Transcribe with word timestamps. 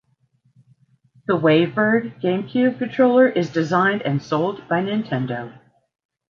The 1.27 1.33
WaveBird 1.37 2.19
GameCube 2.23 2.79
controller 2.79 3.27
is 3.29 3.51
designed 3.51 4.01
and 4.01 4.19
sold 4.19 4.67
by 4.67 4.81
Nintendo. 4.83 5.59